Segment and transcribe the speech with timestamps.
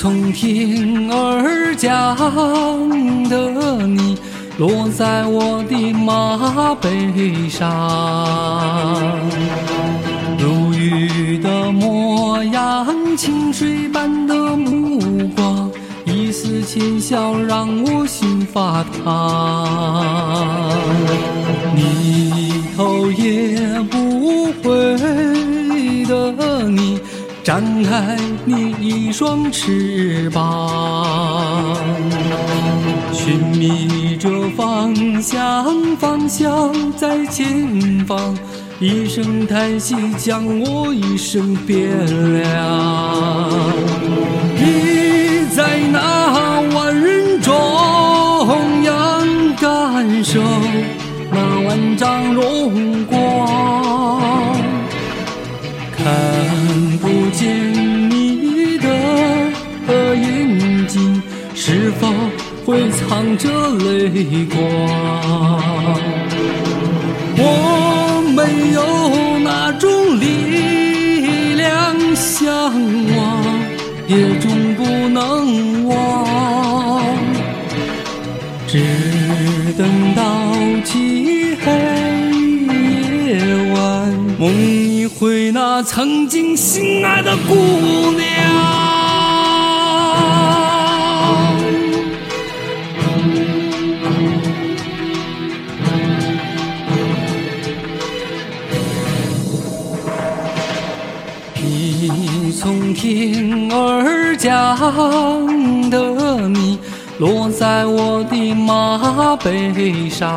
[0.00, 2.16] 从天而降
[3.28, 4.16] 的你，
[4.56, 7.68] 落在我的马背上，
[10.38, 15.68] 如玉的模样，清水般的目光，
[16.04, 20.78] 一丝浅笑让我心发烫，
[21.74, 23.58] 你头也
[23.90, 24.96] 不回
[26.04, 27.00] 的你。
[27.48, 31.74] 展开你一双翅膀，
[33.10, 38.36] 寻觅着方向，方向在前方。
[38.78, 41.88] 一声叹息，将我一生变
[42.42, 44.37] 凉。
[61.70, 62.08] 是否
[62.64, 64.58] 会藏着泪光？
[67.36, 67.42] 我
[68.34, 68.40] 没
[68.72, 72.72] 有那种力量向
[73.14, 73.44] 往，
[74.06, 77.04] 也终不能忘，
[78.66, 78.82] 只
[79.76, 80.22] 等到
[80.86, 81.70] 漆黑
[83.26, 83.44] 夜
[83.74, 83.78] 晚，
[84.38, 84.88] 梦一。
[85.18, 87.54] 回那曾经心爱的姑
[88.12, 88.27] 娘，
[102.60, 104.50] 从天而降
[105.90, 106.76] 的你，
[107.18, 110.28] 落在我的马背上。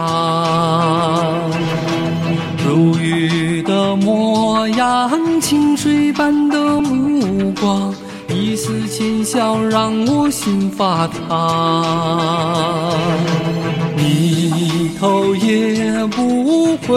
[2.64, 5.10] 如玉的模样，
[5.42, 7.92] 清水般的目光，
[8.30, 12.96] 一丝浅笑让我心发烫。
[13.98, 16.96] 你头也不回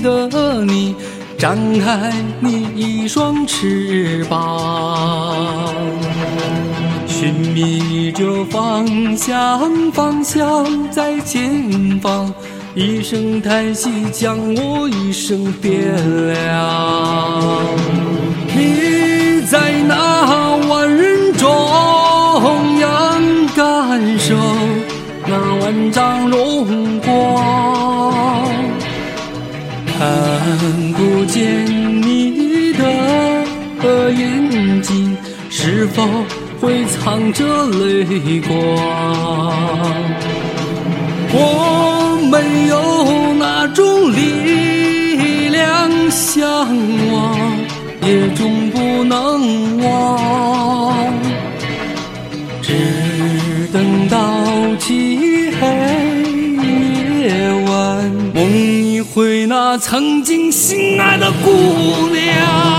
[0.00, 0.94] 的你，
[1.42, 5.74] 展开你一双翅膀，
[7.04, 8.86] 寻觅着方
[9.16, 12.32] 向，方向在前方。
[12.76, 15.82] 一声叹息，将我一生变
[16.28, 17.58] 凉。
[18.54, 21.50] 你在那万人中
[22.78, 23.20] 央，
[23.56, 24.36] 感受
[25.26, 28.51] 那万丈荣光。
[30.02, 31.64] 看不见
[32.02, 35.16] 你的眼睛，
[35.48, 36.02] 是否
[36.60, 38.50] 会藏着泪光？
[41.32, 41.68] 我。
[42.32, 46.66] 没有那种力量向
[47.12, 47.38] 往，
[48.06, 48.61] 也终
[59.78, 62.72] 曾经心爱的姑娘。